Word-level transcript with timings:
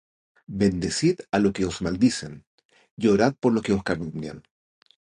Bendecid 0.61 1.17
á 1.33 1.35
los 1.43 1.53
que 1.55 1.67
os 1.69 1.77
maldicen, 1.85 2.33
y 3.01 3.03
orad 3.15 3.33
por 3.41 3.51
los 3.53 3.63
que 3.65 3.73
os 3.77 3.83
calumnian. 3.89 4.39